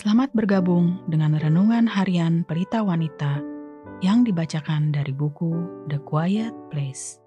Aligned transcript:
Selamat 0.00 0.32
bergabung 0.32 0.96
dengan 1.12 1.36
renungan 1.36 1.84
harian 1.84 2.40
Pelita 2.48 2.80
Wanita 2.80 3.44
yang 4.00 4.24
dibacakan 4.24 4.96
dari 4.96 5.12
buku 5.12 5.52
The 5.92 6.00
Quiet 6.00 6.56
Place. 6.72 7.20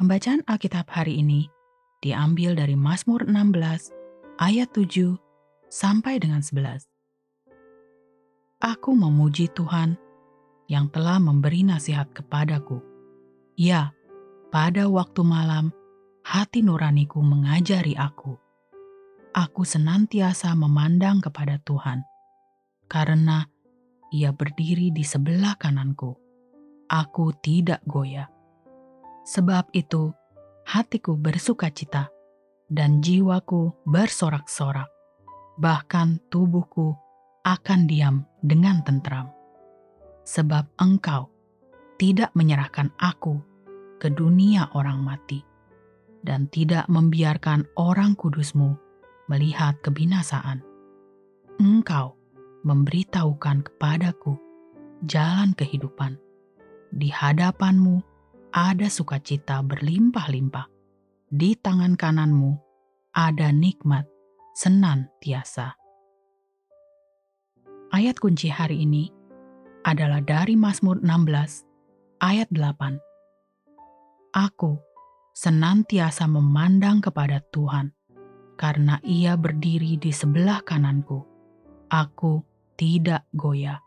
Pembacaan 0.00 0.40
Alkitab 0.48 0.88
hari 0.88 1.20
ini 1.20 1.44
diambil 2.00 2.56
dari 2.56 2.72
Mazmur 2.72 3.28
16 3.28 3.92
ayat 4.40 4.72
7 4.72 5.12
sampai 5.68 6.24
dengan 6.24 6.40
11. 6.40 6.88
Aku 8.64 8.96
memuji 8.96 9.52
Tuhan 9.52 9.92
yang 10.72 10.88
telah 10.88 11.20
memberi 11.20 11.68
nasihat 11.68 12.08
kepadaku. 12.16 12.80
Ya, 13.60 13.92
pada 14.48 14.88
waktu 14.88 15.20
malam 15.20 15.68
hati 16.24 16.64
nuraniku 16.64 17.20
mengajari 17.20 17.92
aku 17.92 18.47
aku 19.38 19.62
senantiasa 19.62 20.50
memandang 20.58 21.22
kepada 21.22 21.62
Tuhan, 21.62 22.02
karena 22.90 23.46
Ia 24.10 24.34
berdiri 24.34 24.90
di 24.90 25.04
sebelah 25.06 25.54
kananku. 25.54 26.16
Aku 26.88 27.36
tidak 27.44 27.84
goyah. 27.84 28.26
Sebab 29.28 29.68
itu, 29.76 30.10
hatiku 30.64 31.12
bersuka 31.20 31.68
cita 31.68 32.08
dan 32.72 33.04
jiwaku 33.04 33.76
bersorak-sorak. 33.84 34.88
Bahkan 35.60 36.32
tubuhku 36.32 36.96
akan 37.44 37.84
diam 37.84 38.24
dengan 38.40 38.80
tentram. 38.80 39.28
Sebab 40.24 40.72
engkau 40.80 41.28
tidak 42.00 42.32
menyerahkan 42.32 42.88
aku 42.96 43.36
ke 44.00 44.08
dunia 44.08 44.72
orang 44.72 45.04
mati 45.04 45.44
dan 46.24 46.48
tidak 46.48 46.88
membiarkan 46.88 47.68
orang 47.76 48.16
kudusmu 48.16 48.87
melihat 49.28 49.76
kebinasaan. 49.84 50.64
Engkau 51.60 52.16
memberitahukan 52.64 53.62
kepadaku 53.62 54.34
jalan 55.06 55.54
kehidupan. 55.54 56.18
Di 56.88 57.12
hadapanmu 57.12 58.00
ada 58.50 58.88
sukacita 58.88 59.60
berlimpah-limpah. 59.62 60.66
Di 61.28 61.52
tangan 61.60 61.94
kananmu 61.94 62.56
ada 63.12 63.52
nikmat 63.52 64.08
senantiasa. 64.56 65.76
Ayat 67.92 68.16
kunci 68.16 68.48
hari 68.48 68.84
ini 68.84 69.12
adalah 69.84 70.24
dari 70.24 70.56
Mazmur 70.56 71.00
16 71.04 71.68
ayat 72.24 72.48
8. 72.52 73.00
Aku 74.32 74.80
senantiasa 75.36 76.28
memandang 76.28 77.00
kepada 77.04 77.40
Tuhan 77.52 77.97
karena 78.58 78.98
ia 79.06 79.38
berdiri 79.38 79.94
di 79.94 80.10
sebelah 80.10 80.66
kananku. 80.66 81.22
Aku 81.86 82.42
tidak 82.74 83.22
goyah. 83.30 83.78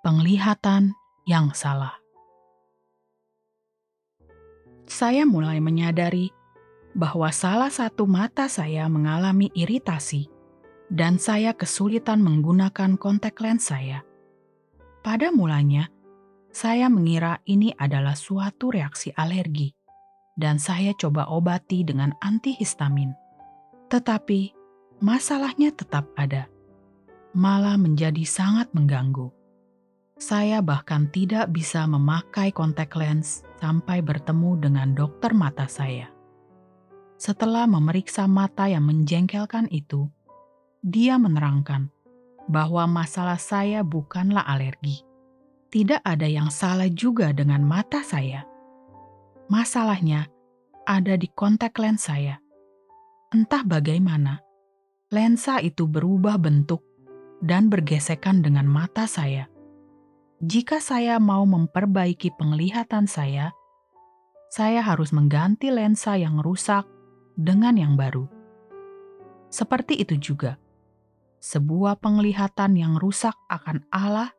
Penglihatan 0.00 0.96
yang 1.28 1.52
salah. 1.52 2.00
Saya 4.88 5.28
mulai 5.28 5.60
menyadari 5.60 6.32
bahwa 6.96 7.28
salah 7.28 7.68
satu 7.68 8.08
mata 8.08 8.48
saya 8.48 8.88
mengalami 8.88 9.52
iritasi 9.52 10.28
dan 10.88 11.20
saya 11.20 11.52
kesulitan 11.52 12.24
menggunakan 12.24 12.96
kontak 12.96 13.36
lens 13.40 13.68
saya. 13.68 14.04
Pada 15.04 15.28
mulanya, 15.32 15.92
saya 16.52 16.88
mengira 16.88 17.40
ini 17.44 17.72
adalah 17.76 18.16
suatu 18.16 18.72
reaksi 18.72 19.12
alergi 19.12 19.83
dan 20.34 20.58
saya 20.58 20.94
coba 20.98 21.30
obati 21.30 21.86
dengan 21.86 22.14
antihistamin. 22.22 23.14
Tetapi 23.90 24.50
masalahnya 24.98 25.70
tetap 25.70 26.10
ada, 26.18 26.50
malah 27.34 27.78
menjadi 27.78 28.22
sangat 28.26 28.70
mengganggu. 28.74 29.30
Saya 30.14 30.62
bahkan 30.62 31.10
tidak 31.10 31.50
bisa 31.50 31.86
memakai 31.90 32.54
kontak 32.54 32.94
lens 32.94 33.42
sampai 33.58 33.98
bertemu 33.98 34.50
dengan 34.62 34.88
dokter 34.94 35.34
mata 35.34 35.66
saya. 35.66 36.10
Setelah 37.18 37.66
memeriksa 37.66 38.26
mata 38.30 38.70
yang 38.70 38.86
menjengkelkan 38.86 39.70
itu, 39.74 40.06
dia 40.82 41.18
menerangkan 41.18 41.90
bahwa 42.46 42.84
masalah 42.86 43.40
saya 43.40 43.82
bukanlah 43.82 44.44
alergi. 44.44 45.02
Tidak 45.74 46.06
ada 46.06 46.28
yang 46.30 46.54
salah 46.54 46.86
juga 46.86 47.34
dengan 47.34 47.66
mata 47.66 48.06
saya 48.06 48.53
Masalahnya 49.44 50.32
ada 50.88 51.20
di 51.20 51.28
kontak 51.28 51.76
lens 51.76 52.08
saya. 52.08 52.40
Entah 53.28 53.60
bagaimana, 53.60 54.40
lensa 55.12 55.60
itu 55.60 55.84
berubah 55.84 56.40
bentuk 56.40 56.80
dan 57.44 57.68
bergesekan 57.68 58.40
dengan 58.40 58.64
mata 58.64 59.04
saya. 59.04 59.44
Jika 60.40 60.80
saya 60.80 61.20
mau 61.20 61.44
memperbaiki 61.44 62.32
penglihatan 62.40 63.04
saya, 63.04 63.52
saya 64.48 64.80
harus 64.80 65.12
mengganti 65.12 65.68
lensa 65.68 66.16
yang 66.16 66.40
rusak 66.40 66.88
dengan 67.36 67.76
yang 67.76 68.00
baru. 68.00 68.24
Seperti 69.52 70.00
itu 70.00 70.16
juga, 70.16 70.56
sebuah 71.44 72.00
penglihatan 72.00 72.80
yang 72.80 72.96
rusak 72.96 73.36
akan 73.52 73.84
Allah 73.92 74.32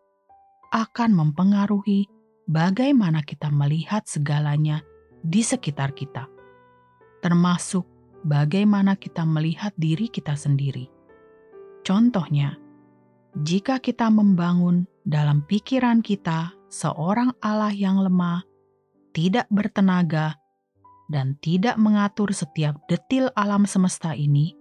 akan 0.74 1.14
mempengaruhi 1.14 2.10
bagaimana 2.50 3.22
kita 3.22 3.54
melihat 3.54 4.02
segalanya 4.10 4.82
di 5.26 5.42
sekitar 5.42 5.98
kita, 5.98 6.30
termasuk 7.26 7.90
bagaimana 8.22 8.94
kita 8.94 9.26
melihat 9.26 9.74
diri 9.74 10.06
kita 10.06 10.38
sendiri. 10.38 10.86
Contohnya, 11.82 12.62
jika 13.42 13.82
kita 13.82 14.14
membangun 14.14 14.86
dalam 15.02 15.42
pikiran 15.50 16.06
kita 16.06 16.54
seorang 16.70 17.34
Allah 17.42 17.74
yang 17.74 17.98
lemah, 17.98 18.46
tidak 19.18 19.50
bertenaga, 19.50 20.38
dan 21.10 21.38
tidak 21.42 21.78
mengatur 21.78 22.34
setiap 22.34 22.78
detil 22.86 23.30
alam 23.38 23.66
semesta 23.66 24.14
ini, 24.14 24.54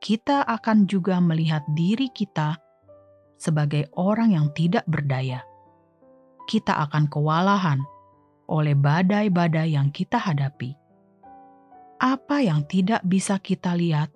kita 0.00 0.44
akan 0.44 0.84
juga 0.84 1.20
melihat 1.20 1.64
diri 1.72 2.12
kita 2.12 2.60
sebagai 3.40 3.88
orang 3.96 4.36
yang 4.36 4.52
tidak 4.52 4.84
berdaya. 4.84 5.40
Kita 6.44 6.84
akan 6.84 7.08
kewalahan 7.08 7.80
oleh 8.48 8.76
badai-badai 8.76 9.76
yang 9.76 9.88
kita 9.88 10.20
hadapi. 10.20 10.76
Apa 12.00 12.44
yang 12.44 12.66
tidak 12.68 13.00
bisa 13.06 13.40
kita 13.40 13.72
lihat 13.78 14.12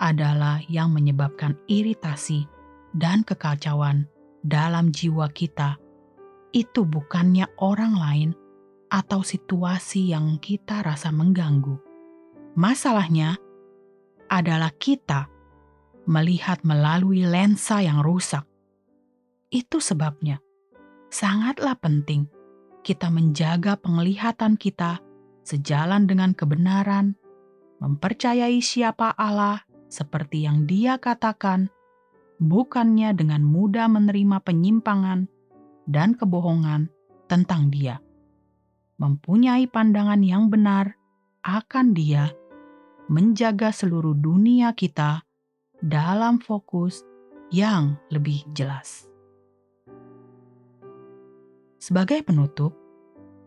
adalah 0.00 0.58
yang 0.66 0.90
menyebabkan 0.90 1.54
iritasi 1.68 2.48
dan 2.96 3.22
kekacauan 3.22 4.08
dalam 4.42 4.90
jiwa 4.90 5.28
kita. 5.30 5.78
Itu 6.52 6.84
bukannya 6.84 7.48
orang 7.62 7.94
lain 7.96 8.30
atau 8.92 9.24
situasi 9.24 10.12
yang 10.12 10.36
kita 10.36 10.84
rasa 10.84 11.08
mengganggu. 11.08 11.80
Masalahnya 12.52 13.40
adalah 14.28 14.68
kita 14.76 15.32
melihat 16.04 16.60
melalui 16.66 17.24
lensa 17.24 17.80
yang 17.80 18.04
rusak. 18.04 18.44
Itu 19.48 19.80
sebabnya 19.80 20.40
sangatlah 21.08 21.76
penting 21.76 22.28
kita 22.82 23.08
menjaga 23.08 23.78
penglihatan 23.78 24.58
kita 24.58 24.98
sejalan 25.46 26.06
dengan 26.06 26.34
kebenaran, 26.34 27.14
mempercayai 27.78 28.58
siapa 28.62 29.14
Allah 29.14 29.62
seperti 29.86 30.46
yang 30.46 30.66
Dia 30.66 30.98
katakan, 30.98 31.70
bukannya 32.42 33.14
dengan 33.14 33.42
mudah 33.46 33.86
menerima 33.86 34.42
penyimpangan 34.42 35.30
dan 35.86 36.18
kebohongan 36.18 36.90
tentang 37.30 37.70
Dia. 37.70 38.02
Mempunyai 38.98 39.66
pandangan 39.66 40.22
yang 40.22 40.50
benar 40.50 40.94
akan 41.42 41.94
Dia, 41.94 42.30
menjaga 43.10 43.74
seluruh 43.74 44.14
dunia 44.14 44.74
kita 44.74 45.26
dalam 45.82 46.38
fokus 46.38 47.02
yang 47.50 47.98
lebih 48.14 48.46
jelas. 48.54 49.11
Sebagai 51.82 52.22
penutup, 52.22 52.78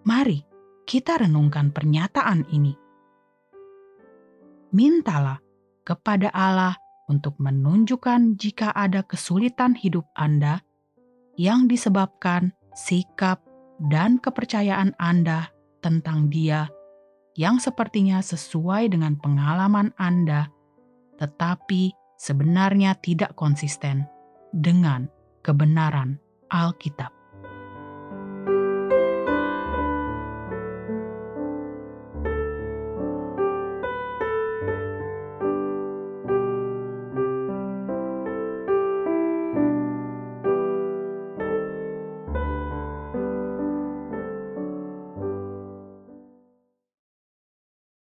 mari 0.03 0.43
kita 0.83 1.23
renungkan 1.23 1.71
pernyataan 1.71 2.43
ini. 2.51 2.75
Mintalah 4.75 5.39
kepada 5.87 6.35
Allah 6.35 6.75
untuk 7.07 7.39
menunjukkan 7.39 8.35
jika 8.35 8.75
ada 8.75 9.07
kesulitan 9.07 9.71
hidup 9.71 10.03
Anda 10.19 10.59
yang 11.39 11.71
disebabkan 11.71 12.51
sikap 12.75 13.39
dan 13.87 14.19
kepercayaan 14.19 14.99
Anda 14.99 15.55
tentang 15.79 16.27
Dia 16.27 16.67
yang 17.39 17.63
sepertinya 17.63 18.19
sesuai 18.19 18.91
dengan 18.91 19.15
pengalaman 19.15 19.95
Anda, 19.95 20.51
tetapi 21.23 21.95
sebenarnya 22.19 22.99
tidak 22.99 23.31
konsisten 23.39 24.03
dengan 24.51 25.07
kebenaran 25.39 26.19
Alkitab. 26.51 27.14